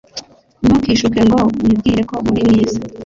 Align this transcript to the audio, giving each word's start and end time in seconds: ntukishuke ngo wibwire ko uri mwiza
ntukishuke 0.63 1.19
ngo 1.27 1.39
wibwire 1.63 2.01
ko 2.09 2.15
uri 2.29 2.41
mwiza 2.49 2.77